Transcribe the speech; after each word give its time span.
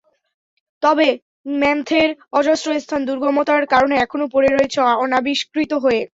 তবে 0.83 1.07
ম্যামথের 1.53 2.09
অজস্র 2.33 2.69
স্থান 2.79 3.01
দুর্গমতার 3.07 3.63
কারণে 3.73 3.95
এখনো 3.97 4.25
পড়ে 4.33 4.49
রয়েছে 4.49 4.79
অনাবিষ্কৃত 5.03 5.71
হয়ে। 5.83 6.01